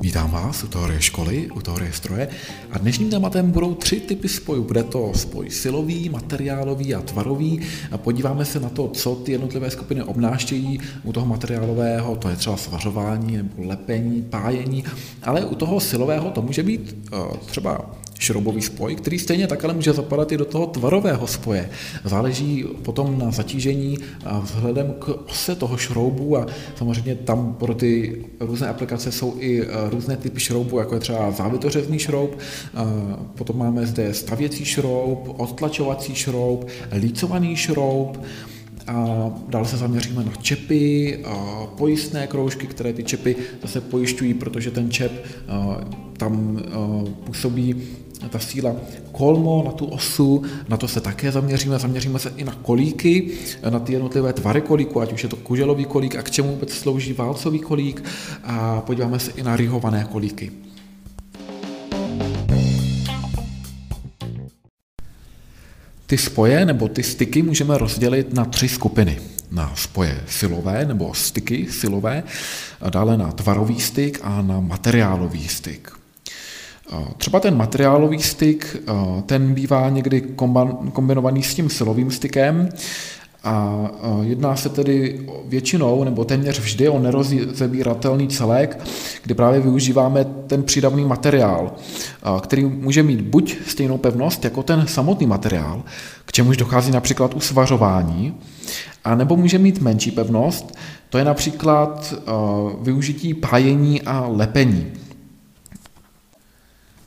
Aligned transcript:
Vítám 0.00 0.30
vás 0.30 0.64
u 0.64 0.68
teorie 0.68 1.00
školy, 1.00 1.50
u 1.50 1.60
teorie 1.60 1.92
stroje 1.92 2.28
a 2.70 2.78
dnešním 2.78 3.10
tématem 3.10 3.50
budou 3.50 3.74
tři 3.74 4.00
typy 4.00 4.28
spojů. 4.28 4.64
Bude 4.64 4.82
to 4.82 5.12
spoj 5.14 5.50
silový, 5.50 6.08
materiálový 6.08 6.94
a 6.94 7.00
tvarový. 7.00 7.60
A 7.92 7.98
podíváme 7.98 8.44
se 8.44 8.60
na 8.60 8.68
to, 8.68 8.88
co 8.88 9.14
ty 9.14 9.32
jednotlivé 9.32 9.70
skupiny 9.70 10.02
obnáštějí. 10.02 10.80
U 11.02 11.12
toho 11.12 11.26
materiálového 11.26 12.16
to 12.16 12.28
je 12.28 12.36
třeba 12.36 12.56
svařování 12.56 13.36
nebo 13.36 13.50
lepení, 13.58 14.22
pájení, 14.22 14.84
ale 15.22 15.44
u 15.44 15.54
toho 15.54 15.80
silového 15.80 16.30
to 16.30 16.42
může 16.42 16.62
být 16.62 16.96
uh, 17.12 17.36
třeba 17.36 17.97
šroubový 18.28 18.62
spoj, 18.62 18.94
který 18.94 19.18
stejně 19.18 19.46
tak 19.46 19.64
ale 19.64 19.74
může 19.74 19.92
zapadat 19.92 20.32
i 20.32 20.36
do 20.36 20.44
toho 20.44 20.66
tvarového 20.66 21.26
spoje. 21.26 21.70
Záleží 22.04 22.64
potom 22.82 23.18
na 23.18 23.30
zatížení 23.30 23.98
vzhledem 24.42 24.94
k 24.98 25.08
ose 25.08 25.54
toho 25.54 25.76
šroubu 25.76 26.36
a 26.36 26.46
samozřejmě 26.76 27.14
tam 27.14 27.56
pro 27.58 27.74
ty 27.74 28.24
různé 28.40 28.68
aplikace 28.68 29.12
jsou 29.12 29.34
i 29.40 29.64
různé 29.90 30.16
typy 30.16 30.40
šroubů, 30.40 30.78
jako 30.78 30.94
je 30.94 31.00
třeba 31.00 31.30
závitořezný 31.30 31.98
šroub, 31.98 32.38
potom 33.34 33.58
máme 33.58 33.86
zde 33.86 34.14
stavěcí 34.14 34.64
šroub, 34.64 35.40
odtlačovací 35.40 36.14
šroub, 36.14 36.68
lícovaný 36.92 37.56
šroub, 37.56 38.20
a 38.86 39.30
dále 39.48 39.64
se 39.64 39.76
zaměříme 39.76 40.24
na 40.24 40.32
čepy, 40.42 41.18
pojistné 41.76 42.26
kroužky, 42.26 42.66
které 42.66 42.92
ty 42.92 43.04
čepy 43.04 43.36
zase 43.62 43.80
pojišťují, 43.80 44.34
protože 44.34 44.70
ten 44.70 44.90
čep 44.90 45.12
tam 46.16 46.62
působí 47.24 47.82
ta 48.28 48.38
síla 48.38 48.76
kolmo 49.12 49.62
na 49.66 49.72
tu 49.72 49.86
osu, 49.86 50.42
na 50.68 50.76
to 50.76 50.88
se 50.88 51.00
také 51.00 51.32
zaměříme, 51.32 51.78
zaměříme 51.78 52.18
se 52.18 52.32
i 52.36 52.44
na 52.44 52.54
kolíky, 52.62 53.30
na 53.70 53.80
ty 53.80 53.92
jednotlivé 53.92 54.32
tvary 54.32 54.60
kolíku, 54.60 55.00
ať 55.00 55.12
už 55.12 55.22
je 55.22 55.28
to 55.28 55.36
kuželový 55.36 55.84
kolík 55.84 56.16
a 56.16 56.22
k 56.22 56.30
čemu 56.30 56.50
vůbec 56.50 56.72
slouží 56.72 57.12
válcový 57.12 57.58
kolík 57.58 58.04
a 58.44 58.80
podíváme 58.80 59.18
se 59.18 59.30
i 59.30 59.42
na 59.42 59.56
rihované 59.56 60.06
kolíky. 60.12 60.52
Ty 66.06 66.18
spoje 66.18 66.64
nebo 66.66 66.88
ty 66.88 67.02
styky 67.02 67.42
můžeme 67.42 67.78
rozdělit 67.78 68.34
na 68.34 68.44
tři 68.44 68.68
skupiny. 68.68 69.18
Na 69.50 69.72
spoje 69.76 70.24
silové 70.28 70.84
nebo 70.84 71.14
styky 71.14 71.66
silové, 71.70 72.22
dále 72.90 73.16
na 73.16 73.32
tvarový 73.32 73.80
styk 73.80 74.20
a 74.22 74.42
na 74.42 74.60
materiálový 74.60 75.48
styk. 75.48 75.97
Třeba 77.16 77.40
ten 77.40 77.56
materiálový 77.56 78.22
styk, 78.22 78.76
ten 79.26 79.54
bývá 79.54 79.88
někdy 79.88 80.20
kombinovaný 80.92 81.42
s 81.42 81.54
tím 81.54 81.70
silovým 81.70 82.10
stykem 82.10 82.68
a 83.44 83.86
jedná 84.22 84.56
se 84.56 84.68
tedy 84.68 85.20
většinou 85.44 86.04
nebo 86.04 86.24
téměř 86.24 86.60
vždy 86.60 86.88
o 86.88 86.98
nerozebíratelný 86.98 88.28
celek, 88.28 88.80
kdy 89.22 89.34
právě 89.34 89.60
využíváme 89.60 90.24
ten 90.24 90.62
přídavný 90.62 91.04
materiál, 91.04 91.72
který 92.40 92.64
může 92.64 93.02
mít 93.02 93.20
buď 93.20 93.56
stejnou 93.66 93.98
pevnost 93.98 94.44
jako 94.44 94.62
ten 94.62 94.86
samotný 94.86 95.26
materiál, 95.26 95.82
k 96.24 96.32
čemuž 96.32 96.56
dochází 96.56 96.92
například 96.92 97.34
u 97.34 97.40
svařování, 97.40 98.34
a 99.04 99.14
nebo 99.14 99.36
může 99.36 99.58
mít 99.58 99.80
menší 99.80 100.10
pevnost, 100.10 100.76
to 101.08 101.18
je 101.18 101.24
například 101.24 102.14
využití 102.82 103.34
pájení 103.34 104.02
a 104.02 104.26
lepení. 104.28 104.86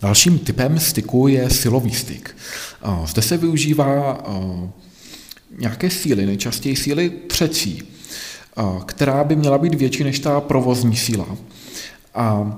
Dalším 0.02 0.40
typem 0.40 0.80
styku 0.80 1.28
je 1.28 1.50
silový 1.50 1.92
styk. 1.92 2.36
Zde 3.06 3.22
se 3.22 3.38
využívá 3.38 4.24
nějaké 5.60 5.90
síly, 5.90 6.26
nejčastěji 6.26 6.76
síly 6.76 7.10
třecí, 7.10 7.84
která 8.86 9.24
by 9.24 9.36
měla 9.36 9.58
být 9.58 9.74
větší 9.74 10.04
než 10.04 10.20
ta 10.20 10.42
provozní 10.42 10.96
síla. 10.96 11.26
A 12.16 12.58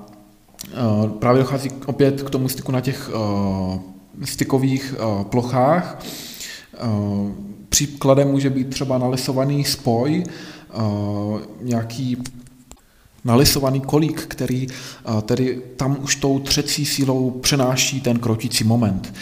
právě 1.20 1.42
dochází 1.42 1.70
opět 1.86 2.22
k 2.22 2.30
tomu 2.30 2.50
styku 2.50 2.72
na 2.72 2.82
těch 2.82 3.10
stykových 4.24 4.96
plochách. 5.24 6.06
Příkladem 7.70 8.28
může 8.28 8.50
být 8.50 8.70
třeba 8.70 8.98
nalisovaný 8.98 9.66
spoj, 9.66 10.24
nějaký 11.62 12.18
nalisovaný 13.26 13.82
kolík, 13.82 14.22
který 14.28 14.68
tedy 15.26 15.62
tam 15.76 15.98
už 16.02 16.16
tou 16.16 16.40
třecí 16.40 16.86
sílou 16.86 17.32
přenáší 17.32 18.02
ten 18.02 18.20
krotící 18.20 18.64
moment. 18.64 19.14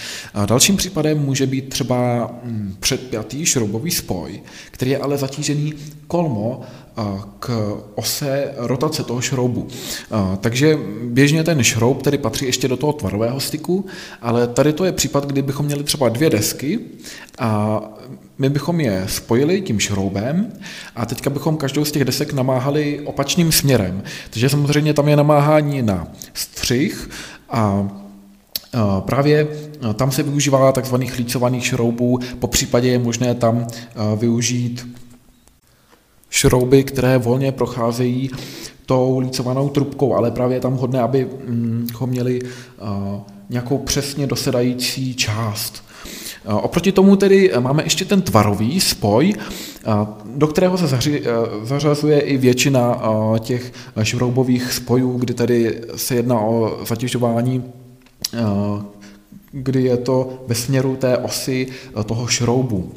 Dalším 0.46 0.78
případem 0.78 1.20
může 1.20 1.48
být 1.48 1.70
třeba 1.70 2.32
mm, 2.44 2.76
předpjatý 2.80 3.46
šroubový 3.46 3.92
spoj, 3.92 4.42
který 4.72 4.92
je 4.92 4.98
ale 4.98 5.18
zatížený 5.18 5.74
kolmo 6.08 6.62
k 7.40 7.78
ose 7.96 8.54
rotace 8.58 9.04
toho 9.04 9.22
šroubu. 9.22 9.68
Takže 10.40 10.78
běžně 11.04 11.44
ten 11.44 11.64
šroub 11.64 12.02
tedy 12.02 12.18
patří 12.18 12.46
ještě 12.46 12.68
do 12.68 12.78
toho 12.78 12.94
tvarového 12.94 13.40
styku, 13.40 13.86
ale 14.22 14.48
tady 14.48 14.74
to 14.74 14.86
je 14.86 14.92
případ, 14.92 15.26
kdy 15.26 15.42
bychom 15.42 15.66
měli 15.66 15.84
třeba 15.84 16.10
dvě 16.10 16.30
desky 16.30 16.80
a 17.40 17.82
my 18.38 18.50
bychom 18.50 18.80
je 18.80 19.04
spojili 19.08 19.62
tím 19.62 19.80
šroubem 19.80 20.54
a 20.96 21.06
teďka 21.06 21.30
bychom 21.30 21.58
každou 21.58 21.86
z 21.86 21.92
těch 21.92 22.06
desek 22.06 22.34
namáhali 22.34 23.00
opačným 23.06 23.52
směrem. 23.52 24.04
Takže 24.30 24.50
samozřejmě 24.50 24.94
tam 24.94 25.08
je 25.08 25.16
namáhání 25.16 25.82
na 25.82 26.08
střih 26.34 27.10
a 27.50 27.90
Právě 29.00 29.48
tam 29.96 30.12
se 30.12 30.24
využívá 30.24 30.72
tzv. 30.72 30.96
chlícovaných 30.96 31.66
šroubů, 31.66 32.20
po 32.40 32.48
případě 32.48 32.90
je 32.90 33.00
možné 33.00 33.36
tam 33.36 33.68
využít 34.16 34.88
šrouby, 36.32 36.84
které 36.84 37.18
volně 37.18 37.52
procházejí 37.52 38.30
tou 38.86 39.20
lícovanou 39.20 39.70
trubkou, 39.70 40.16
ale 40.16 40.32
právě 40.32 40.58
je 40.58 40.62
tam 40.62 40.74
hodné, 40.74 41.02
abychom 41.02 42.10
měli 42.10 42.40
nějakou 43.50 43.78
přesně 43.78 44.28
dosedající 44.28 45.16
část. 45.16 45.84
Oproti 46.46 46.92
tomu 46.92 47.16
tedy 47.16 47.52
máme 47.60 47.84
ještě 47.84 48.06
ten 48.06 48.22
tvarový 48.22 48.80
spoj, 48.80 49.34
do 50.36 50.48
kterého 50.48 50.78
se 50.78 51.00
zařazuje 51.64 52.20
i 52.20 52.38
většina 52.38 53.02
těch 53.40 53.74
šroubových 54.04 54.74
spojů, 54.74 55.18
kdy 55.18 55.34
tedy 55.34 55.82
se 55.96 56.16
jedná 56.16 56.40
o 56.40 56.80
zatěžování 56.88 57.64
kdy 59.52 59.84
je 59.84 59.98
to 59.98 60.44
ve 60.48 60.56
směru 60.56 60.96
té 60.96 61.18
osy 61.18 61.68
toho 62.06 62.28
šroubu. 62.28 62.92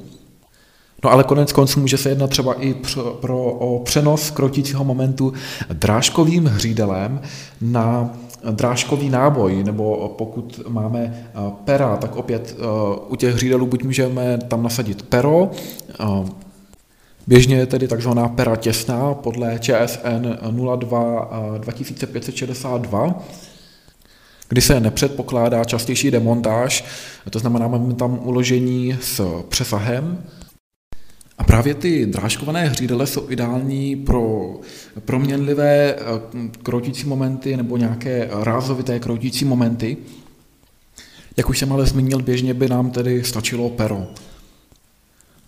No 1.04 1.12
ale 1.12 1.24
konec 1.24 1.52
konců 1.52 1.80
může 1.80 1.98
se 1.98 2.08
jednat 2.08 2.30
třeba 2.30 2.54
i 2.54 2.74
pro, 2.74 3.04
pro, 3.04 3.44
o 3.44 3.78
přenos 3.78 4.30
krotícího 4.30 4.84
momentu 4.84 5.32
drážkovým 5.72 6.46
hřídelem 6.46 7.20
na 7.60 8.10
drážkový 8.50 9.10
náboj, 9.10 9.64
nebo 9.64 10.14
pokud 10.18 10.60
máme 10.68 11.00
eh, 11.00 11.52
pera, 11.64 11.96
tak 11.96 12.16
opět 12.16 12.56
eh, 12.58 12.64
u 13.08 13.16
těch 13.16 13.34
hřídelů 13.34 13.66
buď 13.66 13.82
můžeme 13.82 14.38
tam 14.38 14.62
nasadit 14.62 15.02
pero, 15.02 15.50
eh, 16.00 16.44
Běžně 17.26 17.56
je 17.56 17.66
tedy 17.66 17.88
takzvaná 17.88 18.28
pera 18.28 18.56
těsná 18.56 19.14
podle 19.14 19.58
ČSN 19.58 20.26
02 20.76 21.30
2562, 21.58 23.22
kdy 24.48 24.60
se 24.60 24.80
nepředpokládá 24.80 25.64
častější 25.64 26.10
demontáž, 26.10 26.84
to 27.30 27.38
znamená, 27.38 27.68
máme 27.68 27.94
tam 27.94 28.18
uložení 28.22 28.98
s 29.00 29.42
přesahem, 29.48 30.24
a 31.38 31.44
právě 31.44 31.74
ty 31.74 32.06
drážkované 32.06 32.68
hřídele 32.68 33.06
jsou 33.06 33.30
ideální 33.30 33.96
pro 33.96 34.54
proměnlivé 35.04 35.94
eh, 35.94 35.98
kroutící 36.62 37.06
momenty 37.06 37.56
nebo 37.56 37.76
nějaké 37.76 38.28
rázovité 38.30 39.00
kroutící 39.00 39.44
momenty. 39.44 39.96
Jak 41.36 41.48
už 41.48 41.58
jsem 41.58 41.72
ale 41.72 41.86
zmínil, 41.86 42.22
běžně 42.22 42.54
by 42.54 42.68
nám 42.68 42.90
tedy 42.90 43.24
stačilo 43.24 43.70
pero. 43.70 44.06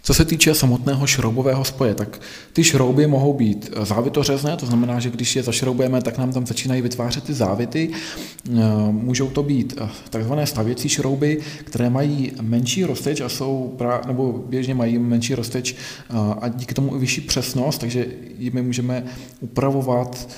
Co 0.07 0.15
se 0.15 0.25
týče 0.25 0.55
samotného 0.55 1.07
šroubového 1.07 1.65
spoje, 1.65 1.95
tak 1.95 2.21
ty 2.53 2.65
šrouby 2.65 3.07
mohou 3.07 3.33
být 3.33 3.71
závitořezné, 3.83 4.57
to 4.57 4.67
znamená, 4.67 5.01
že 5.01 5.11
když 5.11 5.37
je 5.37 5.43
zašroubujeme, 5.43 6.03
tak 6.03 6.19
nám 6.19 6.33
tam 6.33 6.47
začínají 6.47 6.83
vytvářet 6.83 7.25
ty 7.25 7.35
závity. 7.35 7.91
Eh, 7.91 8.53
můžou 8.91 9.31
to 9.31 9.43
být 9.43 9.75
eh, 9.81 9.89
takzvané 10.11 10.47
stavěcí 10.47 10.89
šrouby, 10.89 11.39
které 11.65 11.91
mají 11.91 12.33
menší 12.41 12.85
rozteč 12.85 13.21
a 13.21 13.29
jsou, 13.29 13.79
nebo 14.07 14.45
běžně 14.49 14.75
mají 14.75 14.99
menší 14.99 15.35
rozteč 15.35 15.75
eh, 15.75 16.15
a 16.41 16.49
díky 16.49 16.75
tomu 16.75 16.97
i 16.97 16.99
vyšší 16.99 17.21
přesnost, 17.21 17.79
takže 17.79 18.07
jimi 18.39 18.63
můžeme 18.63 19.05
upravovat 19.41 20.29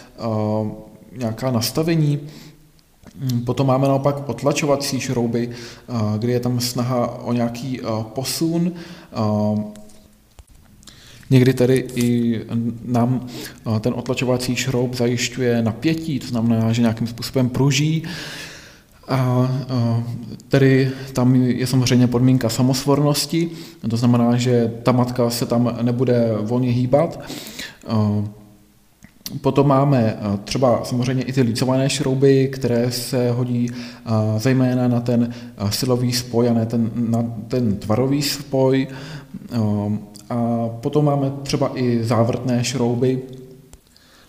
nějaká 1.18 1.50
nastavení, 1.50 2.20
Potom 3.44 3.66
máme 3.66 3.88
naopak 3.88 4.28
otlačovací 4.28 5.00
šrouby, 5.00 5.50
kdy 6.18 6.32
je 6.32 6.40
tam 6.40 6.60
snaha 6.60 7.24
o 7.24 7.32
nějaký 7.32 7.80
posun 8.02 8.72
Někdy 11.30 11.54
tedy 11.54 11.84
i 11.94 12.40
nám 12.84 13.26
ten 13.80 13.92
otlačovací 13.96 14.56
šroub 14.56 14.94
zajišťuje 14.94 15.62
napětí, 15.62 16.18
to 16.18 16.26
znamená, 16.26 16.72
že 16.72 16.82
nějakým 16.82 17.06
způsobem 17.06 17.48
pruží. 17.48 18.02
A 19.08 19.50
tedy 20.48 20.90
tam 21.12 21.34
je 21.34 21.66
samozřejmě 21.66 22.06
podmínka 22.06 22.48
samosvornosti, 22.48 23.50
to 23.90 23.96
znamená, 23.96 24.36
že 24.36 24.72
ta 24.82 24.92
matka 24.92 25.30
se 25.30 25.46
tam 25.46 25.78
nebude 25.82 26.28
volně 26.40 26.70
hýbat. 26.70 27.20
Potom 29.40 29.68
máme 29.68 30.16
třeba 30.44 30.80
samozřejmě 30.84 31.22
i 31.22 31.32
ty 31.32 31.42
lícované 31.42 31.90
šrouby, 31.90 32.48
které 32.48 32.92
se 32.92 33.30
hodí 33.30 33.70
zejména 34.36 34.88
na 34.88 35.00
ten 35.00 35.34
silový 35.70 36.12
spoj 36.12 36.48
a 36.48 36.52
ne 36.52 36.66
ten, 36.66 36.90
na 36.94 37.24
ten 37.48 37.76
tvarový 37.76 38.22
spoj. 38.22 38.88
A 40.30 40.68
potom 40.80 41.04
máme 41.04 41.32
třeba 41.42 41.70
i 41.74 42.04
závrtné 42.04 42.64
šrouby, 42.64 43.22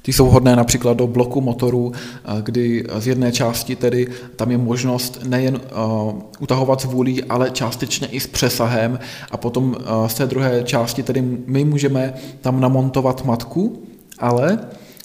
ty 0.01 0.13
jsou 0.13 0.25
hodné 0.25 0.55
například 0.55 0.97
do 0.97 1.07
bloku 1.07 1.41
motoru, 1.41 1.91
kdy 2.41 2.85
z 2.97 3.07
jedné 3.07 3.31
části 3.31 3.75
tedy 3.75 4.07
tam 4.35 4.51
je 4.51 4.57
možnost 4.57 5.19
nejen 5.27 5.61
utahovat 6.39 6.83
vůlí, 6.83 7.23
ale 7.23 7.51
částečně 7.51 8.07
i 8.07 8.19
s 8.19 8.27
přesahem 8.27 8.99
a 9.31 9.37
potom 9.37 9.75
z 10.07 10.13
té 10.13 10.27
druhé 10.27 10.63
části 10.63 11.03
tedy 11.03 11.21
my 11.45 11.65
můžeme 11.65 12.13
tam 12.41 12.61
namontovat 12.61 13.25
matku, 13.25 13.83
ale 14.19 14.59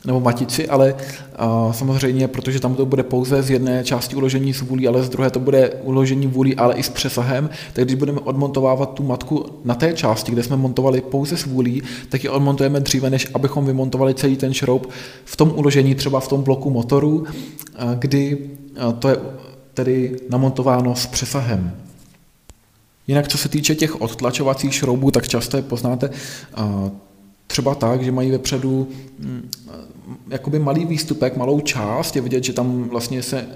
nebo 0.07 0.21
matici, 0.21 0.69
ale 0.69 0.95
samozřejmě, 1.71 2.29
protože 2.29 2.61
tam 2.61 2.75
to 2.75 2.87
bude 2.87 3.03
pouze 3.03 3.43
z 3.43 3.51
jedné 3.51 3.85
části 3.85 4.17
uložení 4.17 4.55
s 4.55 4.61
vůlí, 4.61 4.89
ale 4.89 5.03
z 5.03 5.09
druhé 5.09 5.31
to 5.31 5.41
bude 5.41 5.71
uložení 5.71 6.27
vůlí, 6.27 6.57
ale 6.57 6.75
i 6.75 6.83
s 6.83 6.89
přesahem, 6.89 7.51
tak 7.73 7.85
když 7.85 7.95
budeme 7.95 8.21
odmontovávat 8.21 8.95
tu 8.95 9.03
matku 9.03 9.47
na 9.65 9.75
té 9.75 9.93
části, 9.93 10.33
kde 10.33 10.43
jsme 10.43 10.57
montovali 10.57 11.01
pouze 11.01 11.37
s 11.37 11.47
vůlí, 11.47 11.83
tak 12.09 12.25
ji 12.25 12.31
odmontujeme 12.31 12.81
dříve, 12.81 13.11
než 13.11 13.29
abychom 13.35 13.67
vymontovali 13.67 14.15
celý 14.15 14.37
ten 14.37 14.55
šroub 14.55 14.91
v 15.25 15.37
tom 15.37 15.53
uložení, 15.57 15.95
třeba 15.95 16.21
v 16.21 16.29
tom 16.29 16.43
bloku 16.43 16.71
motoru, 16.71 17.25
kdy 17.99 18.39
to 18.99 19.09
je 19.09 19.17
tedy 19.75 20.17
namontováno 20.31 20.95
s 20.97 21.07
přesahem. 21.07 21.77
Jinak, 23.07 23.29
co 23.29 23.39
se 23.39 23.49
týče 23.49 23.75
těch 23.75 24.01
odtlačovacích 24.01 24.75
šroubů, 24.75 25.11
tak 25.11 25.29
často 25.29 25.57
je 25.57 25.63
poznáte 25.63 26.11
třeba 27.47 27.75
tak, 27.75 28.03
že 28.03 28.13
mají 28.13 28.31
vepředu 28.31 28.89
mm, 29.19 29.51
jakoby 30.29 30.59
malý 30.59 30.85
výstupek, 30.85 31.37
malou 31.37 31.61
část, 31.61 32.17
je 32.17 32.23
vidět, 32.23 32.45
že 32.45 32.53
tam 32.53 32.83
vlastně 32.89 33.23
se 33.23 33.47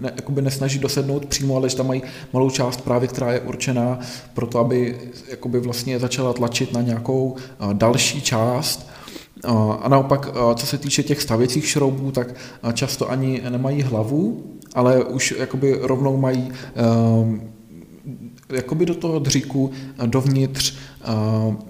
ne, 0.00 0.12
jakoby 0.16 0.42
nesnaží 0.42 0.78
dosednout 0.78 1.26
přímo, 1.26 1.56
ale 1.56 1.68
že 1.68 1.76
tam 1.76 1.86
mají 1.86 2.02
malou 2.32 2.50
část 2.50 2.80
právě, 2.80 3.08
která 3.08 3.32
je 3.32 3.40
určená 3.40 3.98
pro 4.34 4.46
to, 4.46 4.58
aby 4.58 4.98
jakoby 5.28 5.60
vlastně 5.60 5.98
začala 5.98 6.32
tlačit 6.32 6.72
na 6.72 6.80
nějakou 6.80 7.36
další 7.72 8.22
část. 8.22 8.90
A 9.80 9.88
naopak, 9.88 10.28
co 10.54 10.66
se 10.66 10.78
týče 10.78 11.02
těch 11.02 11.22
stavěcích 11.22 11.68
šroubů, 11.68 12.10
tak 12.10 12.34
často 12.72 13.10
ani 13.10 13.42
nemají 13.48 13.82
hlavu, 13.82 14.44
ale 14.74 15.04
už 15.04 15.34
jakoby 15.38 15.78
rovnou 15.80 16.16
mají 16.16 16.52
jakoby 18.54 18.86
do 18.86 18.94
toho 18.94 19.18
dříku 19.18 19.70
dovnitř 20.06 20.74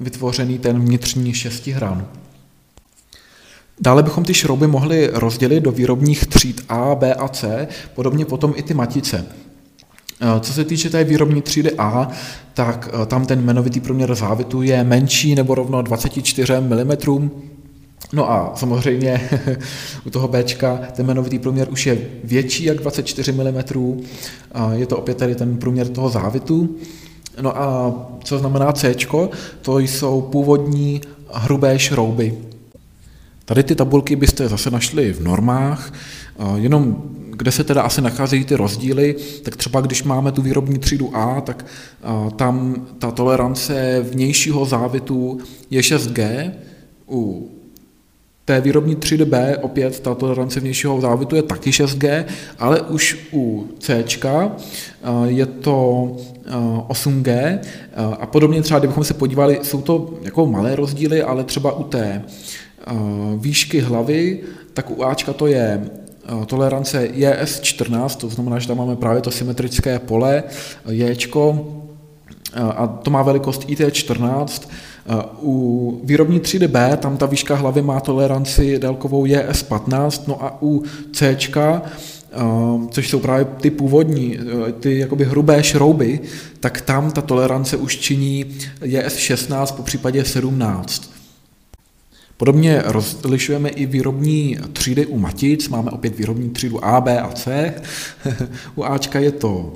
vytvořený 0.00 0.58
ten 0.58 0.81
vnitřní 0.81 1.34
šestihran. 1.34 2.06
Dále 3.81 4.02
bychom 4.02 4.25
ty 4.25 4.34
šrouby 4.34 4.66
mohli 4.66 5.10
rozdělit 5.12 5.60
do 5.60 5.72
výrobních 5.72 6.26
tříd 6.26 6.64
A, 6.69 6.94
B 6.94 7.14
a 7.14 7.28
C, 7.28 7.69
podobně 7.94 8.25
potom 8.25 8.52
i 8.56 8.62
ty 8.62 8.75
matice. 8.75 9.26
Co 10.40 10.52
se 10.52 10.64
týče 10.64 10.90
té 10.90 11.04
výrobní 11.04 11.42
třídy 11.42 11.72
A, 11.78 12.08
tak 12.54 12.88
tam 13.06 13.26
ten 13.26 13.38
jmenovitý 13.38 13.80
průměr 13.80 14.14
závitu 14.14 14.62
je 14.62 14.84
menší 14.84 15.34
nebo 15.34 15.54
rovno 15.54 15.82
24 15.82 16.52
mm. 16.60 17.30
No 18.12 18.30
a 18.30 18.52
samozřejmě 18.56 19.30
u 20.06 20.10
toho 20.10 20.28
B 20.28 20.44
ten 20.92 21.06
jmenovitý 21.06 21.38
průměr 21.38 21.68
už 21.70 21.86
je 21.86 21.98
větší 22.24 22.64
jak 22.64 22.78
24 22.78 23.32
mm. 23.32 24.02
Je 24.72 24.86
to 24.86 24.96
opět 24.96 25.16
tady 25.16 25.34
ten 25.34 25.56
průměr 25.56 25.88
toho 25.88 26.08
závitu. 26.08 26.76
No 27.40 27.58
a 27.58 27.94
co 28.24 28.38
znamená 28.38 28.72
C? 28.72 28.94
To 29.62 29.78
jsou 29.78 30.20
původní 30.20 31.00
hrubé 31.32 31.78
šrouby. 31.78 32.34
Tady 33.44 33.62
ty 33.62 33.74
tabulky 33.74 34.16
byste 34.16 34.48
zase 34.48 34.70
našli 34.70 35.12
v 35.12 35.20
normách, 35.20 35.92
jenom 36.56 37.02
kde 37.36 37.52
se 37.52 37.64
teda 37.64 37.82
asi 37.82 38.00
nacházejí 38.00 38.44
ty 38.44 38.54
rozdíly, 38.54 39.16
tak 39.42 39.56
třeba 39.56 39.80
když 39.80 40.02
máme 40.02 40.32
tu 40.32 40.42
výrobní 40.42 40.78
třídu 40.78 41.16
A, 41.16 41.40
tak 41.40 41.66
tam 42.36 42.86
ta 42.98 43.10
tolerance 43.10 44.00
vnějšího 44.10 44.64
závitu 44.64 45.38
je 45.70 45.80
6G, 45.80 46.52
u 47.08 47.50
té 48.44 48.61
výrobní 48.61 48.96
třídy 48.96 49.25
B 49.25 49.58
opět 49.62 50.00
ta 50.00 50.14
tolerance 50.14 50.61
vnějšího 50.61 51.00
závitu 51.00 51.37
je 51.37 51.43
taky 51.43 51.70
6G, 51.70 52.25
ale 52.58 52.81
už 52.81 53.19
u 53.32 53.69
C 53.79 54.05
je 55.25 55.46
to 55.46 56.17
8G 56.88 57.58
a 58.20 58.26
podobně 58.26 58.62
třeba, 58.62 58.79
kdybychom 58.79 59.05
se 59.05 59.14
podívali, 59.14 59.61
jsou 59.62 59.82
to 59.82 60.14
jako 60.23 60.46
malé 60.46 60.76
rozdíly, 60.76 61.23
ale 61.23 61.44
třeba 61.44 61.73
u 61.73 61.82
té 61.82 62.23
výšky 63.37 63.81
hlavy, 63.81 64.41
tak 64.75 64.90
u 64.90 65.05
Ačka 65.05 65.32
to 65.32 65.47
je 65.47 65.85
tolerance 66.47 67.08
JS14, 67.14 68.17
to 68.17 68.29
znamená, 68.29 68.58
že 68.58 68.69
tam 68.69 68.79
máme 68.79 68.97
právě 68.97 69.23
to 69.23 69.31
symetrické 69.31 69.99
pole, 69.99 70.43
Jčko, 70.90 71.67
a 72.55 72.87
to 72.87 73.11
má 73.11 73.23
velikost 73.23 73.69
IT14. 73.69 74.69
U 75.42 76.00
výrobní 76.04 76.40
třídy 76.40 76.68
B, 76.68 76.96
tam 76.96 77.16
ta 77.16 77.26
výška 77.26 77.54
hlavy 77.54 77.82
má 77.82 78.00
toleranci 78.00 78.78
délkovou 78.78 79.24
JS15, 79.24 80.22
no 80.26 80.44
a 80.44 80.58
u 80.62 80.82
C, 81.12 81.36
což 82.90 83.10
jsou 83.10 83.18
právě 83.18 83.44
ty 83.44 83.70
původní, 83.70 84.38
ty 84.80 84.98
jakoby 84.98 85.24
hrubé 85.24 85.62
šrouby, 85.62 86.20
tak 86.60 86.80
tam 86.80 87.10
ta 87.10 87.20
tolerance 87.20 87.76
už 87.76 87.96
činí 87.96 88.44
JS16, 88.82 89.76
po 89.76 89.82
případě 89.82 90.24
17. 90.24 91.14
Podobně 92.36 92.82
rozlišujeme 92.84 93.68
i 93.68 93.86
výrobní 93.86 94.58
třídy 94.72 95.06
u 95.06 95.18
matic, 95.18 95.68
máme 95.68 95.90
opět 95.90 96.18
výrobní 96.18 96.50
třídu 96.50 96.84
A, 96.84 97.00
B 97.00 97.20
a 97.20 97.32
C. 97.32 97.74
u 98.74 98.84
Ačka 98.84 99.20
je 99.20 99.32
to 99.32 99.74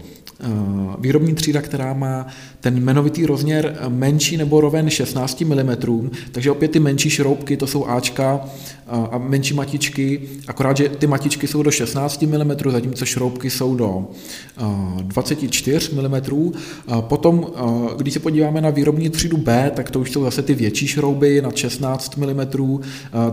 výrobní 0.98 1.34
třída, 1.34 1.62
která 1.62 1.92
má 1.92 2.26
ten 2.60 2.76
jmenovitý 2.76 3.26
rozměr 3.26 3.76
menší 3.88 4.36
nebo 4.36 4.60
roven 4.60 4.90
16 4.90 5.40
mm, 5.40 6.10
takže 6.32 6.50
opět 6.50 6.70
ty 6.70 6.80
menší 6.80 7.10
šroubky, 7.10 7.56
to 7.56 7.66
jsou 7.66 7.86
Ačka 7.86 8.40
a 9.10 9.18
menší 9.18 9.54
matičky, 9.54 10.20
akorát, 10.48 10.76
že 10.76 10.88
ty 10.88 11.06
matičky 11.06 11.46
jsou 11.46 11.62
do 11.62 11.70
16 11.70 12.22
mm, 12.22 12.52
zatímco 12.70 13.04
šroubky 13.04 13.50
jsou 13.50 13.74
do 13.74 14.08
24 15.02 15.94
mm. 15.94 16.52
Potom, 17.00 17.46
když 17.96 18.14
se 18.14 18.20
podíváme 18.20 18.60
na 18.60 18.70
výrobní 18.70 19.10
třídu 19.10 19.36
B, 19.36 19.70
tak 19.74 19.90
to 19.90 20.00
už 20.00 20.12
jsou 20.12 20.22
zase 20.22 20.42
ty 20.42 20.54
větší 20.54 20.86
šrouby 20.86 21.42
na 21.42 21.50
16 21.54 22.16
mm, 22.16 22.40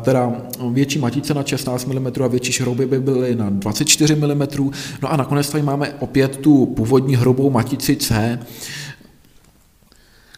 teda 0.01 0.33
větší 0.71 0.99
matice 0.99 1.33
na 1.33 1.43
16 1.43 1.85
mm 1.85 2.07
a 2.23 2.27
větší 2.27 2.51
šrouby 2.51 2.85
by 2.85 2.99
byly 2.99 3.35
na 3.35 3.49
24 3.49 4.15
mm. 4.15 4.71
No 5.01 5.11
a 5.11 5.17
nakonec 5.17 5.49
tady 5.49 5.63
máme 5.63 5.93
opět 5.99 6.37
tu 6.37 6.65
původní 6.95 7.15
hrubou 7.15 7.49
matici 7.49 7.95
C, 7.95 8.39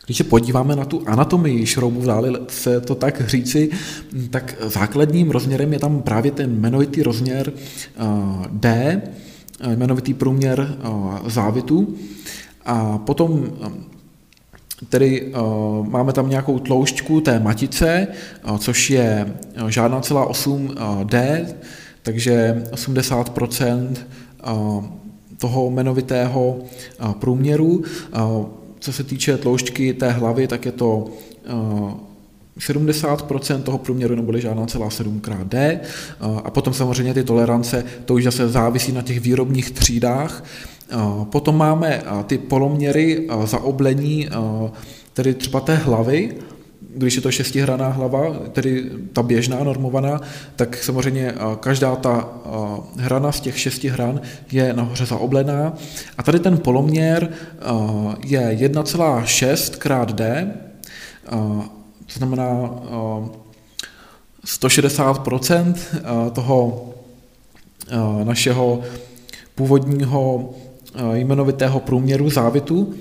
když 0.06 0.18
se 0.18 0.24
podíváme 0.24 0.76
na 0.76 0.86
tu 0.86 1.04
anatomii 1.06 1.66
šroubu, 1.66 2.02
dále 2.06 2.40
se 2.48 2.82
to 2.82 2.96
tak 2.96 3.30
říci, 3.30 3.70
tak 4.30 4.56
základním 4.66 5.32
rozměrem 5.32 5.74
je 5.74 5.80
tam 5.80 6.02
právě 6.02 6.32
ten 6.32 6.50
jmenovitý 6.52 7.04
rozměr 7.04 7.54
eh, 7.54 8.04
D, 8.52 9.02
eh, 9.60 9.74
jmenovitý 9.74 10.14
průměr 10.14 10.78
eh, 10.80 11.30
závitu. 11.30 11.96
A 12.66 12.98
potom 12.98 13.54
Tedy 14.90 15.34
uh, 15.34 15.88
máme 15.88 16.14
tam 16.14 16.30
nějakou 16.30 16.60
tloušťku 16.60 17.22
té 17.22 17.40
matice, 17.40 18.08
což 18.58 18.90
je 18.90 19.34
žádná 19.68 20.02
celá 20.02 20.26
8 20.26 20.66
uh, 20.66 21.04
D, 21.04 21.46
takže 22.04 22.64
80 22.72 23.38
uh, 23.38 24.86
toho 25.38 25.68
jmenovitého 25.68 26.58
průměru. 27.20 27.84
Co 28.80 28.94
se 28.94 29.04
týče 29.04 29.38
tloušťky 29.38 29.94
té 29.94 30.12
hlavy, 30.12 30.48
tak 30.48 30.66
je 30.66 30.72
to 30.72 31.08
70% 32.60 33.60
eh, 33.60 33.64
toho 33.64 33.78
průměru 33.78 34.16
neboli 34.16 34.42
žádná 34.42 34.66
celá 34.66 34.90
7 34.90 35.20
krát 35.20 35.48
D. 35.48 35.80
A 36.44 36.52
potom 36.52 36.74
samozřejmě 36.74 37.14
ty 37.14 37.24
tolerance, 37.24 37.84
to 38.06 38.14
už 38.14 38.24
zase 38.24 38.50
závisí 38.50 38.92
na 38.92 39.02
těch 39.02 39.20
výrobních 39.20 39.72
třídách. 39.72 40.44
Potom 41.24 41.58
máme 41.58 42.04
ty 42.28 42.38
poloměry 42.38 43.28
zaoblení, 43.46 44.30
tedy 45.14 45.34
třeba 45.34 45.60
té 45.60 45.76
hlavy, 45.76 46.36
když 46.96 47.16
je 47.16 47.22
to 47.22 47.32
šestihraná 47.32 47.90
hlava, 47.90 48.34
tedy 48.52 48.92
ta 49.14 49.24
běžná, 49.24 49.64
normovaná, 49.64 50.22
tak 50.56 50.84
samozřejmě 50.84 51.34
každá 51.60 51.96
ta 51.96 52.30
hrana 52.98 53.32
z 53.32 53.40
těch 53.40 53.60
šesti 53.60 53.90
hran 53.90 54.22
je 54.52 54.74
nahoře 54.74 55.06
zaoblená. 55.06 55.74
A 56.18 56.24
tady 56.24 56.40
ten 56.40 56.58
poloměr 56.58 57.30
je 58.24 58.42
1,6 58.42 59.78
krát 59.78 60.12
D, 60.12 60.54
to 62.06 62.20
znamená 62.20 62.70
160% 64.46 65.76
toho 66.34 66.90
našeho 68.24 68.82
původního 69.56 70.54
jmenovitého 71.14 71.80
průměru 71.80 72.30
závitu. 72.30 72.94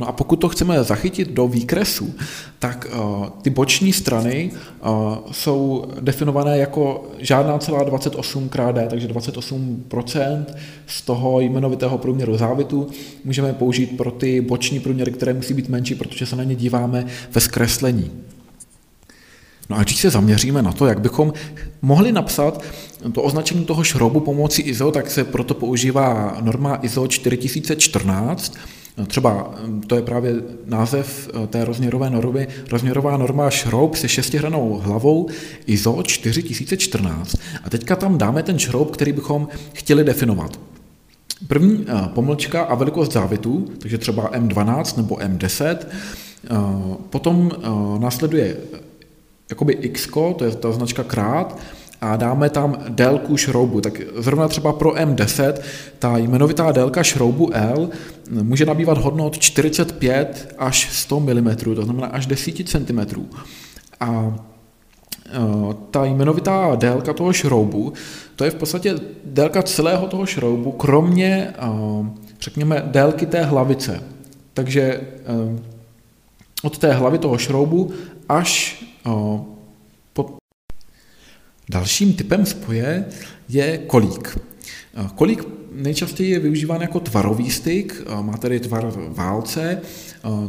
No 0.00 0.08
a 0.08 0.12
pokud 0.12 0.36
to 0.36 0.48
chceme 0.48 0.84
zachytit 0.84 1.30
do 1.30 1.48
výkresu, 1.48 2.14
tak 2.58 2.86
uh, 2.92 3.26
ty 3.42 3.50
boční 3.50 3.92
strany 3.92 4.50
uh, 4.52 5.16
jsou 5.32 5.84
definované 6.00 6.58
jako 6.58 7.10
žádná 7.18 7.58
celá 7.58 7.84
28 7.84 8.48
krát 8.48 8.72
D, 8.72 8.86
takže 8.90 9.08
28% 9.08 10.44
z 10.86 11.02
toho 11.02 11.40
jmenovitého 11.40 11.98
průměru 11.98 12.36
závitu 12.36 12.88
můžeme 13.24 13.52
použít 13.52 13.96
pro 13.96 14.10
ty 14.10 14.40
boční 14.40 14.80
průměry, 14.80 15.12
které 15.12 15.34
musí 15.34 15.54
být 15.54 15.68
menší, 15.68 15.94
protože 15.94 16.26
se 16.26 16.36
na 16.36 16.44
ně 16.44 16.54
díváme 16.54 17.06
ve 17.30 17.40
zkreslení. 17.40 18.10
No 19.68 19.76
a 19.76 19.82
když 19.82 19.96
se 19.96 20.10
zaměříme 20.10 20.62
na 20.62 20.72
to, 20.72 20.86
jak 20.86 21.00
bychom 21.00 21.32
mohli 21.82 22.12
napsat 22.12 22.62
to 23.12 23.22
označení 23.22 23.64
toho 23.64 23.84
šroubu 23.84 24.20
pomocí 24.20 24.62
ISO, 24.62 24.90
tak 24.90 25.10
se 25.10 25.24
proto 25.24 25.54
používá 25.54 26.36
norma 26.40 26.78
ISO 26.82 27.06
4014, 27.08 28.54
Třeba 29.06 29.54
hm, 29.60 29.80
to 29.86 29.96
je 29.96 30.02
právě 30.02 30.34
název 30.66 31.30
eh, 31.34 31.46
té 31.46 31.64
rozměrové 31.64 32.10
normy, 32.10 32.48
rozměrová 32.70 33.16
norma 33.16 33.50
šroub 33.50 33.94
se 33.94 34.08
šestihranou 34.08 34.80
hlavou 34.84 35.28
ISO 35.66 36.02
4014. 36.02 37.36
A 37.64 37.70
teďka 37.70 37.96
tam 37.96 38.18
dáme 38.18 38.42
ten 38.42 38.58
šroub, 38.58 38.90
který 38.90 39.12
bychom 39.12 39.48
chtěli 39.72 40.04
definovat. 40.04 40.60
První 41.46 41.86
eh, 41.88 42.08
pomlčka 42.14 42.62
a 42.62 42.74
velikost 42.74 43.12
závitu, 43.12 43.70
takže 43.78 43.98
třeba 43.98 44.30
M12 44.32 44.96
nebo 44.96 45.16
M10, 45.16 45.76
eh, 45.80 46.56
potom 47.10 47.50
následuje 47.98 48.56
jakoby 49.50 49.72
X, 49.72 50.08
to 50.36 50.44
je 50.44 50.50
ta 50.50 50.72
značka 50.72 51.02
krát, 51.02 51.58
a 52.04 52.16
dáme 52.16 52.50
tam 52.50 52.76
délku 52.88 53.36
šroubu. 53.36 53.80
Tak 53.80 54.00
zrovna 54.16 54.48
třeba 54.48 54.72
pro 54.72 54.90
M10 54.92 55.54
ta 55.98 56.18
jmenovitá 56.18 56.72
délka 56.72 57.02
šroubu 57.02 57.50
L 57.54 57.88
může 58.30 58.66
nabývat 58.66 58.98
hodnot 58.98 59.38
45 59.38 60.54
až 60.58 60.88
100 60.92 61.20
mm, 61.20 61.56
to 61.56 61.82
znamená 61.82 62.06
až 62.06 62.26
10 62.26 62.68
cm. 62.68 63.00
A 64.00 64.36
e, 65.26 65.40
ta 65.90 66.04
jmenovitá 66.04 66.74
délka 66.74 67.12
toho 67.12 67.32
šroubu, 67.32 67.92
to 68.36 68.44
je 68.44 68.50
v 68.50 68.54
podstatě 68.54 68.94
délka 69.24 69.62
celého 69.62 70.06
toho 70.06 70.26
šroubu, 70.26 70.72
kromě, 70.72 71.54
e, 71.58 71.68
řekněme, 72.40 72.82
délky 72.86 73.26
té 73.26 73.42
hlavice. 73.42 74.02
Takže 74.54 74.82
e, 74.82 75.00
od 76.62 76.78
té 76.78 76.92
hlavy 76.92 77.18
toho 77.18 77.38
šroubu 77.38 77.90
až 78.28 78.83
Dalším 81.68 82.14
typem 82.14 82.46
spoje 82.46 83.04
je 83.48 83.78
kolík. 83.78 84.38
Kolík 85.14 85.44
nejčastěji 85.72 86.30
je 86.30 86.38
využíván 86.38 86.80
jako 86.80 87.00
tvarový 87.00 87.50
styk, 87.50 88.02
má 88.20 88.36
tedy 88.36 88.60
tvar 88.60 88.92
válce, 89.08 89.80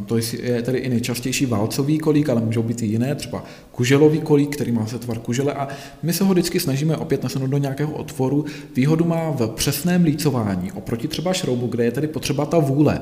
to 0.05 0.17
je 0.17 0.61
tedy 0.61 0.77
i 0.77 0.89
nejčastější 0.89 1.45
válcový 1.45 1.99
kolík, 1.99 2.29
ale 2.29 2.41
můžou 2.41 2.63
být 2.63 2.81
i 2.81 2.85
jiné, 2.85 3.15
třeba 3.15 3.43
kuželový 3.71 4.21
kolík, 4.21 4.55
který 4.55 4.71
má 4.71 4.85
se 4.85 4.99
tvar 4.99 5.19
kužele 5.19 5.53
a 5.53 5.67
my 6.03 6.13
se 6.13 6.23
ho 6.23 6.33
vždycky 6.33 6.59
snažíme 6.59 6.97
opět 6.97 7.23
nasunout 7.23 7.49
do 7.49 7.57
nějakého 7.57 7.93
otvoru. 7.93 8.45
Výhodu 8.75 9.05
má 9.05 9.29
v 9.29 9.47
přesném 9.47 10.03
lícování, 10.03 10.71
oproti 10.71 11.07
třeba 11.07 11.33
šroubu, 11.33 11.67
kde 11.67 11.83
je 11.83 11.91
tedy 11.91 12.07
potřeba 12.07 12.45
ta 12.45 12.59
vůle. 12.59 13.01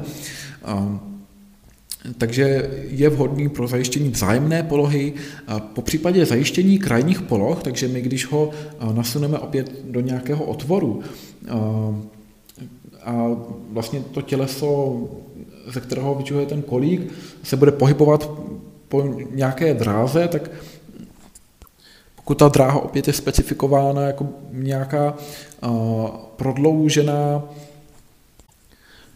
Takže 2.17 2.69
je 2.89 3.09
vhodný 3.09 3.49
pro 3.49 3.67
zajištění 3.67 4.09
vzájemné 4.09 4.63
polohy, 4.63 5.13
po 5.73 5.81
případě 5.81 6.25
zajištění 6.25 6.79
krajních 6.79 7.21
poloh, 7.21 7.63
takže 7.63 7.87
my 7.87 8.01
když 8.01 8.25
ho 8.25 8.49
nasuneme 8.93 9.39
opět 9.39 9.71
do 9.83 9.99
nějakého 9.99 10.45
otvoru 10.45 11.01
a 13.03 13.27
vlastně 13.69 14.01
to 14.11 14.21
těleso, 14.21 15.01
ze 15.73 15.81
kterého 15.81 16.15
vyčuhuje 16.15 16.45
ten 16.45 16.61
kolík, 16.61 17.13
se 17.43 17.57
bude 17.57 17.71
pohybovat 17.71 18.31
po 18.87 19.03
nějaké 19.31 19.73
dráze, 19.73 20.27
tak 20.27 20.51
pokud 22.15 22.37
ta 22.37 22.49
dráha 22.49 22.79
opět 22.79 23.07
je 23.07 23.13
specifikována 23.13 24.01
jako 24.01 24.27
nějaká 24.51 25.17
prodloužená 26.35 27.43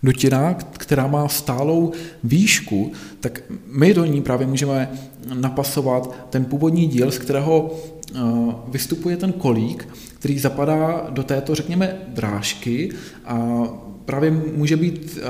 dutina, 0.04 0.54
která 0.54 1.08
má 1.08 1.28
stálou 1.28 1.92
výšku, 2.24 2.92
tak 3.20 3.42
my 3.66 3.94
do 3.94 4.06
ní 4.06 4.22
právě 4.22 4.48
můžeme 4.48 4.92
napasovat 5.34 6.16
ten 6.30 6.46
původní 6.46 6.88
díl, 6.88 7.12
z 7.12 7.18
kterého 7.18 7.72
eh, 8.16 8.20
vystupuje 8.68 9.18
ten 9.18 9.32
kolík, 9.32 9.88
který 10.20 10.40
zapadá 10.40 11.08
do 11.10 11.24
této, 11.24 11.56
řekněme, 11.56 11.98
drážky 12.08 12.90
a 13.26 13.64
právě 14.06 14.32
může 14.56 14.78
být 14.78 15.20
eh, 15.22 15.28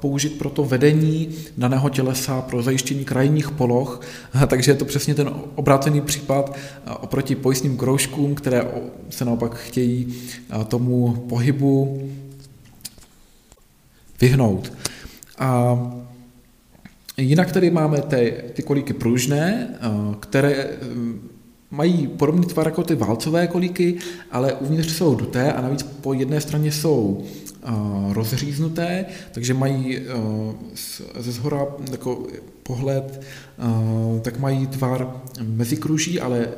použit 0.00 0.38
pro 0.38 0.50
to 0.50 0.64
vedení 0.64 1.28
daného 1.58 1.88
tělesa, 1.88 2.42
pro 2.42 2.62
zajištění 2.62 3.04
krajních 3.04 3.50
poloh, 3.50 4.00
takže 4.46 4.70
je 4.70 4.76
to 4.76 4.84
přesně 4.84 5.14
ten 5.14 5.30
obrácený 5.54 6.00
případ 6.00 6.56
eh, 6.56 6.90
oproti 6.90 7.34
pojistným 7.34 7.76
kroužkům, 7.76 8.34
které 8.34 8.66
se 9.10 9.24
naopak 9.24 9.54
chtějí 9.54 10.14
tomu 10.68 11.24
pohybu 11.28 12.02
vyhnout. 14.22 14.72
A 15.38 15.78
jinak 17.16 17.52
tady 17.52 17.70
máme 17.70 18.02
ty, 18.02 18.34
ty 18.52 18.62
kolíky 18.62 18.92
pružné, 18.92 19.68
eh, 19.72 19.88
které 20.20 20.52
eh, 20.54 20.78
mají 21.70 22.06
podobný 22.06 22.46
tvar 22.46 22.66
jako 22.66 22.82
ty 22.82 22.94
válcové 22.94 23.46
kolíky, 23.46 23.98
ale 24.30 24.52
uvnitř 24.52 24.92
jsou 24.92 25.14
duté 25.14 25.52
a 25.52 25.60
navíc 25.60 25.82
po 25.82 26.12
jedné 26.12 26.40
straně 26.40 26.72
jsou 26.72 27.24
rozříznuté, 28.12 29.04
takže 29.32 29.54
mají 29.54 29.98
ze 31.18 31.32
zhora 31.32 31.66
jako 31.90 32.26
pohled, 32.62 33.22
tak 34.22 34.38
mají 34.38 34.66
tvar 34.66 35.22
mezikruží, 35.42 36.20
ale 36.20 36.48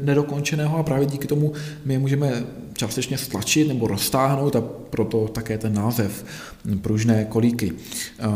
nedokončeného 0.00 0.78
a 0.78 0.82
právě 0.82 1.06
díky 1.06 1.26
tomu 1.26 1.52
my 1.84 1.94
je 1.94 1.98
můžeme 1.98 2.44
částečně 2.72 3.18
stlačit 3.18 3.68
nebo 3.68 3.86
roztáhnout 3.86 4.56
a 4.56 4.60
proto 4.60 5.28
také 5.28 5.58
ten 5.58 5.74
název 5.74 6.24
pružné 6.82 7.24
kolíky. 7.24 7.72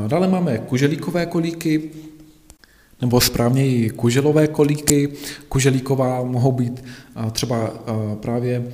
Dále 0.06 0.28
máme 0.28 0.58
kuželíkové 0.58 1.26
kolíky, 1.26 1.90
nebo 3.00 3.20
správněji 3.20 3.90
kuželové 3.90 4.46
kolíky. 4.46 5.08
Kuželíková 5.48 6.24
mohou 6.24 6.52
být 6.52 6.84
třeba 7.32 7.70
právě 8.20 8.72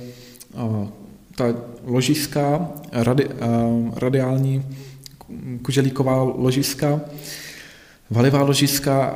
ta 1.39 1.55
ložiska, 1.83 2.69
radi, 2.91 3.27
radiální 3.95 4.65
kuželíková 5.61 6.23
ložiska, 6.23 7.01
valivá 8.09 8.43
ložiska, 8.43 9.15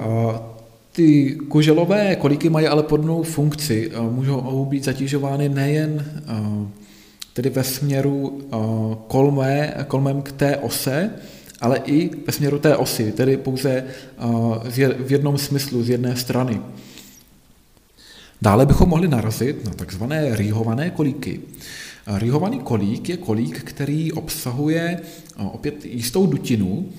ty 0.92 1.36
kuželové 1.48 2.16
kolíky 2.16 2.50
mají 2.50 2.68
ale 2.68 2.84
podobnou 2.84 3.24
funkci. 3.24 3.92
Můžou 4.10 4.66
být 4.70 4.84
zatěžovány 4.84 5.50
nejen 5.50 6.06
tedy 7.34 7.50
ve 7.50 7.64
směru 7.64 8.42
kolme, 9.08 9.74
kolmem 9.88 10.22
k 10.22 10.32
té 10.32 10.58
ose, 10.58 11.10
ale 11.62 11.82
i 11.86 12.10
ve 12.26 12.34
směru 12.34 12.60
té 12.60 12.78
osy, 12.78 13.12
tedy 13.12 13.38
pouze 13.38 13.84
v 15.00 15.12
jednom 15.12 15.38
smyslu, 15.38 15.84
z 15.84 15.90
jedné 15.90 16.16
strany. 16.16 16.62
Dále 18.42 18.66
bychom 18.66 18.90
mohli 18.90 19.08
narazit 19.08 19.66
na 19.66 19.72
takzvané 19.72 20.36
rýhované 20.36 20.90
kolíky. 20.90 21.40
Rihovaný 22.08 22.60
kolík 22.60 23.10
je 23.10 23.18
kolík, 23.18 23.64
který 23.64 24.12
obsahuje 24.12 25.02
opět 25.52 25.86
jistou 25.86 26.28
dutinu 26.28 26.90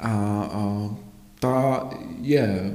a 0.00 0.96
ta 1.40 1.88
je 2.22 2.74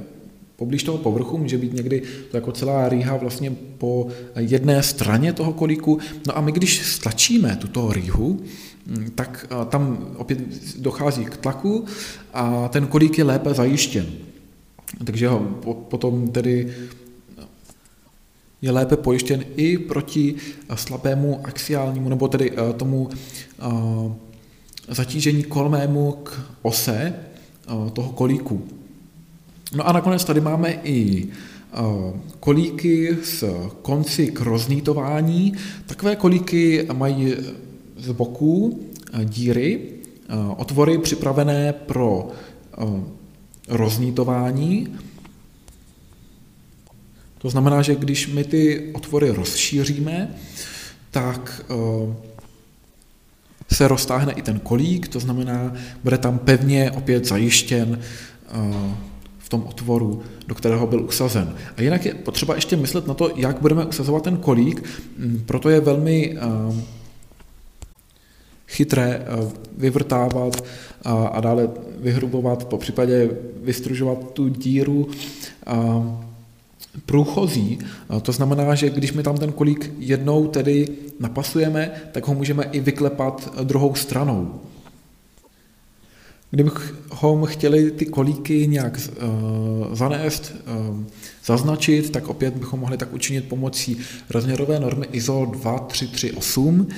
poblíž 0.56 0.82
toho 0.82 0.98
povrchu, 0.98 1.38
může 1.38 1.58
být 1.58 1.72
někdy 1.72 2.02
to 2.30 2.36
jako 2.36 2.52
celá 2.52 2.88
rýha 2.88 3.16
vlastně 3.16 3.50
po 3.78 4.08
jedné 4.36 4.82
straně 4.82 5.32
toho 5.32 5.52
kolíku. 5.52 5.98
No 6.26 6.38
a 6.38 6.40
my 6.40 6.52
když 6.52 6.86
stlačíme 6.86 7.56
tuto 7.56 7.92
rýhu, 7.92 8.40
tak 9.14 9.46
tam 9.68 10.08
opět 10.16 10.38
dochází 10.78 11.24
k 11.24 11.36
tlaku 11.36 11.84
a 12.34 12.68
ten 12.68 12.86
kolík 12.86 13.18
je 13.18 13.24
lépe 13.24 13.54
zajištěn. 13.54 14.06
Takže 15.04 15.28
ho 15.28 15.40
potom 15.88 16.28
tedy 16.28 16.74
je 18.62 18.70
lépe 18.70 18.96
pojištěn 18.96 19.44
i 19.56 19.78
proti 19.78 20.34
slabému 20.74 21.40
axiálnímu, 21.44 22.08
nebo 22.08 22.28
tedy 22.28 22.52
eh, 22.52 22.72
tomu 22.72 23.08
eh, 23.10 23.64
zatížení 24.88 25.42
kolmému 25.42 26.12
k 26.12 26.40
ose 26.62 27.14
eh, 27.14 27.90
toho 27.92 28.12
kolíku. 28.12 28.64
No 29.74 29.88
a 29.88 29.92
nakonec 29.92 30.24
tady 30.24 30.40
máme 30.40 30.72
i 30.84 31.28
kolíky 32.40 33.16
s 33.22 33.44
konci 33.82 34.26
k 34.26 34.40
roznítování. 34.40 35.52
Takové 35.86 36.16
kolíky 36.16 36.88
mají 36.92 37.34
z 37.96 38.12
boku 38.12 38.80
díry, 39.24 39.80
otvory 40.56 40.98
připravené 40.98 41.72
pro 41.72 42.28
roznítování 43.68 44.88
to 47.38 47.50
znamená, 47.50 47.82
že 47.82 47.94
když 47.94 48.28
my 48.28 48.44
ty 48.44 48.90
otvory 48.92 49.30
rozšíříme, 49.30 50.34
tak 51.10 51.64
eh, 51.70 52.28
se 53.72 53.88
roztáhne 53.88 54.32
i 54.32 54.42
ten 54.42 54.58
kolík, 54.58 55.08
to 55.08 55.20
znamená, 55.20 55.74
bude 56.04 56.18
tam 56.18 56.38
pevně 56.38 56.90
opět 56.90 57.24
zajištěn 57.24 58.00
v 59.38 59.48
tom 59.48 59.64
otvoru, 59.66 60.22
do 60.46 60.54
kterého 60.54 60.86
byl 60.86 61.04
usazen. 61.04 61.54
A 61.76 61.82
jinak 61.82 62.04
je 62.04 62.14
potřeba 62.14 62.54
ještě 62.54 62.76
myslet 62.76 63.06
na 63.06 63.14
to, 63.14 63.30
jak 63.36 63.60
budeme 63.60 63.84
usazovat 63.84 64.22
ten 64.22 64.36
kolík, 64.36 64.84
mm, 65.18 65.42
proto 65.46 65.68
je 65.68 65.80
velmi 65.80 66.36
chytré 68.68 69.26
vyvrtávat 69.76 70.64
a 71.04 71.40
dále 71.40 71.68
vyhrubovat, 72.00 72.64
po 72.64 72.78
případě 72.78 73.30
vystružovat 73.62 74.32
tu 74.32 74.48
díru 74.48 75.08
průchozí. 77.06 77.78
To 78.22 78.32
znamená, 78.32 78.74
že 78.74 78.90
když 78.90 79.12
my 79.12 79.22
tam 79.22 79.36
ten 79.36 79.52
kolík 79.52 79.92
jednou 79.98 80.46
tedy 80.46 80.88
napasujeme, 81.20 81.90
tak 82.12 82.28
ho 82.28 82.34
můžeme 82.34 82.64
i 82.64 82.80
vyklepat 82.80 83.54
druhou 83.62 83.94
stranou. 83.94 84.60
Kdybychom 86.50 87.44
chtěli 87.44 87.90
ty 87.90 88.06
kolíky 88.06 88.66
nějak 88.66 89.00
uh, 89.00 89.94
zanést, 89.94 90.54
uh, 90.90 91.04
zaznačit, 91.44 92.10
tak 92.10 92.28
opět 92.28 92.54
bychom 92.54 92.80
mohli 92.80 92.96
tak 92.96 93.12
učinit 93.12 93.48
pomocí 93.48 93.98
rozměrové 94.30 94.80
normy 94.80 95.06
ISO 95.12 95.46
2338 95.52 96.88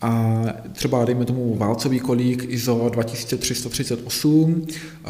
a 0.00 0.44
třeba 0.72 1.04
dejme 1.04 1.24
tomu 1.24 1.56
válcový 1.56 2.00
kolík 2.00 2.44
ISO 2.48 2.88
2338, 2.92 4.66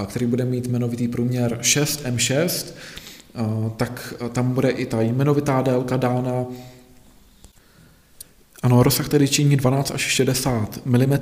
který 0.06 0.26
bude 0.26 0.44
mít 0.44 0.66
jmenovitý 0.66 1.08
průměr 1.08 1.58
6M6, 1.62 2.66
tak 3.76 4.14
tam 4.32 4.54
bude 4.54 4.70
i 4.70 4.86
ta 4.86 5.00
jmenovitá 5.02 5.62
délka 5.62 5.96
dána. 5.96 6.46
Ano, 8.62 8.82
rozsah 8.82 9.08
tedy 9.08 9.28
činí 9.28 9.56
12 9.56 9.90
až 9.90 10.00
60 10.00 10.86
mm. 10.86 11.18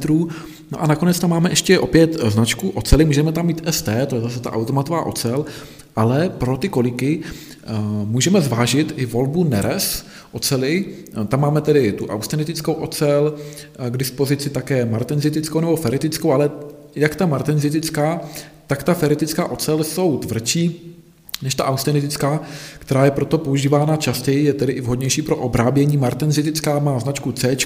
No 0.73 0.83
a 0.83 0.87
nakonec 0.87 1.19
tam 1.19 1.31
máme 1.31 1.51
ještě 1.51 1.79
opět 1.79 2.17
značku 2.25 2.71
oceli, 2.71 3.05
můžeme 3.05 3.33
tam 3.33 3.47
mít 3.47 3.63
ST, 3.71 3.89
to 4.07 4.15
je 4.15 4.21
zase 4.21 4.41
ta 4.41 4.53
automatová 4.53 5.07
ocel, 5.07 5.45
ale 5.97 6.29
pro 6.29 6.57
ty 6.57 6.69
koliky 6.69 7.21
můžeme 8.05 8.41
zvážit 8.41 8.95
i 8.97 9.07
volbu 9.07 9.45
Neres 9.45 10.07
oceli. 10.33 10.85
Tam 11.29 11.41
máme 11.41 11.61
tedy 11.61 11.93
tu 11.93 12.07
austenitickou 12.07 12.73
ocel, 12.73 13.35
k 13.91 13.97
dispozici 13.97 14.51
také 14.51 14.85
martenzitickou 14.85 15.61
nebo 15.61 15.77
feritickou, 15.77 16.33
ale 16.33 16.51
jak 16.95 17.17
ta 17.17 17.27
martenzitická, 17.27 18.21
tak 18.67 18.83
ta 18.83 18.95
feritická 18.95 19.51
ocel 19.51 19.85
jsou 19.85 20.19
tvrdší, 20.19 20.96
než 21.43 21.55
ta 21.55 21.65
austenitická, 21.65 22.41
která 22.79 23.05
je 23.05 23.11
proto 23.11 23.39
používána 23.39 23.97
častěji, 23.97 24.45
je 24.45 24.53
tedy 24.53 24.73
i 24.73 24.81
vhodnější 24.81 25.23
pro 25.23 25.37
obrábění. 25.37 25.97
Martenzitická 25.97 26.79
má 26.79 26.99
značku 26.99 27.33
C, 27.33 27.57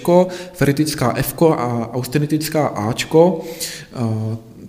feritická 0.53 1.15
F 1.17 1.35
a 1.43 1.91
austenitická 1.93 2.67
A. 2.67 2.95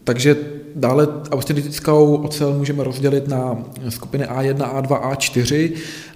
Takže 0.04 0.36
dále 0.76 1.08
austenitickou 1.32 2.16
ocel 2.16 2.54
můžeme 2.54 2.84
rozdělit 2.84 3.28
na 3.28 3.58
skupiny 3.90 4.26
A1, 4.26 4.82
A2, 4.82 5.12
A4 5.12 5.72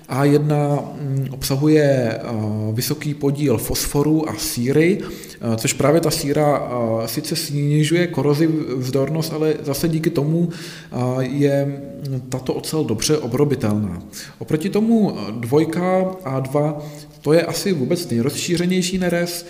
a1 0.09 0.79
mm, 1.01 1.27
obsahuje 1.31 2.19
vysoký 2.73 3.13
podíl 3.13 3.57
fosforu 3.57 4.29
a 4.29 4.33
síry, 4.37 5.01
což 5.55 5.73
právě 5.73 6.01
ta 6.01 6.11
síra 6.11 6.69
sice 7.05 7.35
snižuje 7.35 8.07
korozi 8.07 8.49
vzdornost, 8.75 9.33
ale 9.33 9.53
zase 9.63 9.87
díky 9.89 10.09
tomu 10.09 10.49
je 11.19 11.81
tato 12.29 12.53
ocel 12.53 12.83
dobře 12.83 13.17
obrobitelná. 13.17 14.03
Oproti 14.39 14.69
tomu 14.69 15.17
dvojka 15.31 16.03
A2 16.23 16.75
to 17.21 17.33
je 17.33 17.43
asi 17.43 17.73
vůbec 17.73 18.09
nejrozšířenější 18.09 18.97
nerez, 18.97 19.45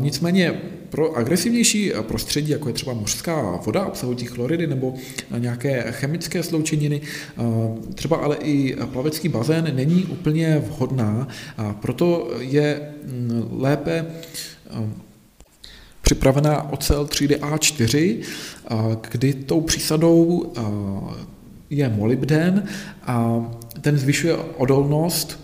nicméně 0.00 0.60
pro 0.90 1.16
agresivnější 1.16 1.92
prostředí, 2.02 2.52
jako 2.52 2.68
je 2.68 2.74
třeba 2.74 2.92
mořská 2.92 3.60
voda 3.64 3.86
obsahující 3.86 4.26
chloridy 4.26 4.66
nebo 4.66 4.94
nějaké 5.38 5.84
chemické 5.90 6.42
sloučeniny, 6.42 7.00
třeba 7.94 8.16
ale 8.16 8.36
i 8.36 8.76
plavecký 8.92 9.28
bazén 9.28 9.72
není 9.74 10.04
úplně 10.04 10.62
vhodná, 10.66 11.28
a 11.56 11.72
proto 11.72 12.30
je 12.38 12.80
mm, 13.04 13.48
lépe 13.50 14.06
připravená 16.06 16.72
ocel 16.72 17.06
třídy 17.06 17.36
A4, 17.36 18.20
kdy 19.10 19.34
tou 19.34 19.60
přísadou 19.60 20.52
je 21.70 21.88
molybden 21.88 22.64
a 23.02 23.44
ten 23.80 23.98
zvyšuje 23.98 24.36
odolnost 24.36 25.40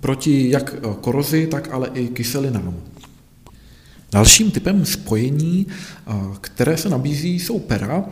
proti 0.00 0.50
jak 0.50 0.74
eh, 0.74 0.94
korozi, 1.00 1.46
tak 1.46 1.68
ale 1.72 1.90
i 1.94 2.08
kyselinám. 2.08 2.76
Dalším 4.12 4.50
typem 4.50 4.86
spojení, 4.86 5.66
které 6.40 6.76
se 6.76 6.88
nabízí, 6.88 7.40
jsou 7.40 7.58
pera. 7.58 8.04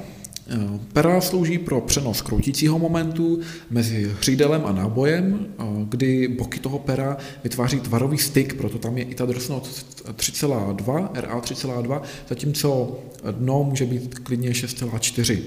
Eh, 0.50 0.80
pera 0.92 1.20
slouží 1.20 1.58
pro 1.58 1.80
přenos 1.80 2.22
kroutícího 2.22 2.78
momentu 2.78 3.40
mezi 3.70 4.10
hřídelem 4.18 4.62
a 4.66 4.72
nábojem, 4.72 5.46
kdy 5.88 6.28
boky 6.28 6.58
toho 6.58 6.78
pera 6.78 7.16
vytváří 7.44 7.80
tvarový 7.80 8.18
styk, 8.18 8.54
proto 8.54 8.78
tam 8.78 8.98
je 8.98 9.04
i 9.04 9.14
ta 9.14 9.26
drsnost 9.26 10.02
3,2, 10.16 11.10
RA 11.14 11.40
3,2, 11.40 12.02
zatímco 12.28 12.98
dno 13.30 13.64
může 13.64 13.86
být 13.86 14.18
klidně 14.18 14.50
6,4. 14.50 15.38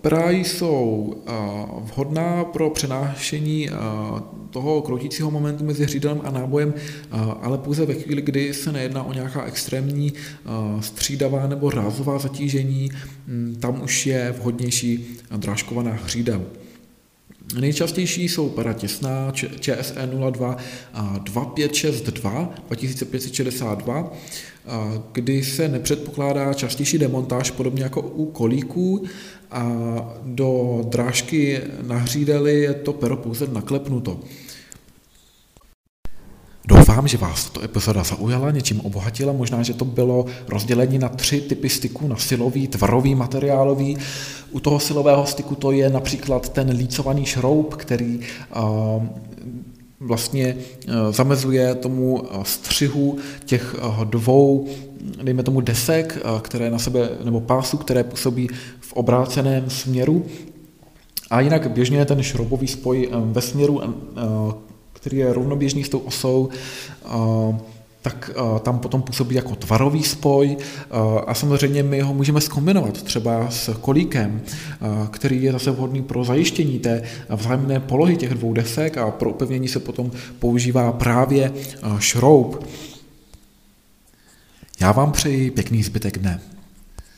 Pera 0.00 0.30
jsou 0.30 1.14
vhodná 1.78 2.44
pro 2.44 2.70
přenášení 2.70 3.70
toho 4.50 4.82
kroutícího 4.82 5.30
momentu 5.30 5.64
mezi 5.64 5.84
hřídelem 5.84 6.20
a 6.24 6.30
nábojem, 6.30 6.74
ale 7.40 7.58
pouze 7.58 7.86
ve 7.86 7.94
chvíli, 7.94 8.22
kdy 8.22 8.54
se 8.54 8.72
nejedná 8.72 9.02
o 9.02 9.12
nějaká 9.12 9.44
extrémní 9.44 10.12
střídavá 10.80 11.46
nebo 11.46 11.70
rázová 11.70 12.18
zatížení, 12.18 12.90
tam 13.60 13.82
už 13.82 14.06
je 14.06 14.34
vhodnější 14.38 15.06
drážkovaná 15.36 15.92
hřídel. 15.92 16.42
Nejčastější 17.60 18.28
jsou 18.28 18.48
para 18.48 18.72
těsná 18.72 19.32
ČSE 19.60 20.08
02 20.30 20.56
a 20.94 21.18
2562 21.18 22.54
2562, 22.68 24.12
kdy 25.12 25.44
se 25.44 25.68
nepředpokládá 25.68 26.54
častější 26.54 26.98
demontáž, 26.98 27.50
podobně 27.50 27.82
jako 27.82 28.00
u 28.00 28.26
kolíků, 28.26 29.04
a 29.50 29.72
do 30.22 30.80
drážky 30.88 31.60
na 31.82 31.96
hřídeli 31.96 32.60
je 32.60 32.74
to 32.74 32.92
pero 32.92 33.16
pouze 33.16 33.46
naklepnuto. 33.46 34.20
Doufám, 36.92 37.08
že 37.08 37.18
vás 37.18 37.44
tato 37.44 37.64
epizoda 37.64 38.04
zaujala, 38.04 38.50
něčím 38.50 38.80
obohatila. 38.80 39.32
Možná, 39.32 39.62
že 39.62 39.74
to 39.74 39.84
bylo 39.84 40.26
rozdělení 40.48 40.98
na 40.98 41.08
tři 41.08 41.40
typy 41.40 41.68
styků, 41.68 42.08
na 42.08 42.16
silový, 42.16 42.68
tvarový, 42.68 43.14
materiálový. 43.14 43.96
U 44.50 44.60
toho 44.60 44.80
silového 44.80 45.26
styku 45.26 45.54
to 45.54 45.72
je 45.72 45.90
například 45.90 46.48
ten 46.48 46.70
lícovaný 46.70 47.24
šroub, 47.24 47.74
který 47.74 48.20
uh, 48.56 49.04
vlastně 50.00 50.56
uh, 50.88 50.94
zamezuje 51.12 51.74
tomu 51.74 52.20
uh, 52.20 52.42
střihu 52.42 53.16
těch 53.44 53.76
dvou, 54.04 54.68
dejme 55.22 55.42
tomu 55.42 55.60
desek, 55.60 56.18
které 56.42 56.70
na 56.70 56.78
sebe, 56.78 57.10
nebo 57.24 57.40
pásu, 57.40 57.76
které 57.76 58.04
působí 58.04 58.48
v 58.80 58.92
obráceném 58.92 59.70
směru. 59.70 60.26
A 61.30 61.40
jinak 61.40 61.70
běžně 61.70 61.98
je 61.98 62.04
ten 62.04 62.22
šroubový 62.22 62.68
spoj 62.68 63.08
ve 63.12 63.40
směru 63.40 63.80
který 65.02 65.16
je 65.16 65.32
rovnoběžný 65.32 65.84
s 65.84 65.88
tou 65.88 65.98
osou, 65.98 66.48
tak 68.02 68.30
tam 68.62 68.78
potom 68.78 69.02
působí 69.02 69.34
jako 69.34 69.54
tvarový 69.54 70.02
spoj 70.02 70.56
a 71.26 71.34
samozřejmě 71.34 71.82
my 71.82 72.00
ho 72.00 72.14
můžeme 72.14 72.40
skombinovat 72.40 73.02
třeba 73.02 73.50
s 73.50 73.74
kolíkem, 73.80 74.42
který 75.10 75.42
je 75.42 75.52
zase 75.52 75.70
vhodný 75.70 76.02
pro 76.02 76.24
zajištění 76.24 76.78
té 76.78 77.02
vzájemné 77.28 77.80
polohy 77.80 78.16
těch 78.16 78.34
dvou 78.34 78.52
desek 78.52 78.98
a 78.98 79.10
pro 79.10 79.30
upevnění 79.30 79.68
se 79.68 79.80
potom 79.80 80.10
používá 80.38 80.92
právě 80.92 81.52
šroub. 81.98 82.66
Já 84.80 84.92
vám 84.92 85.12
přeji 85.12 85.50
pěkný 85.50 85.82
zbytek 85.82 86.18
dne. 86.18 86.40